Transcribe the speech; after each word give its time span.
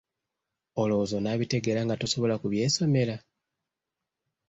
Olowooza 0.81 1.13
onaabitegeera 1.19 1.81
nga 1.85 1.95
tosobola 2.01 2.35
kubyesomera? 2.41 3.15